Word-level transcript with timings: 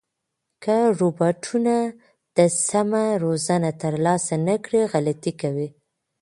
که 0.63 0.77
روبوټونه 0.99 1.75
د 2.37 2.39
سمه 2.69 3.05
روزنه 3.23 3.69
ترلاسه 3.81 4.35
نه 4.47 4.55
کړي، 4.65 4.81
غلطۍ 4.91 5.33
کوي. 5.41 5.67